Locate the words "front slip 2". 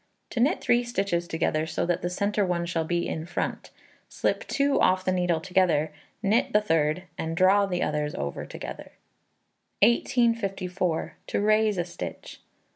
3.27-4.79